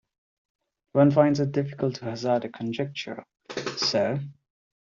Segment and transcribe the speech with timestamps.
[0.93, 3.23] One finds it difficult to hazard a conjecture,
[3.77, 4.19] sir.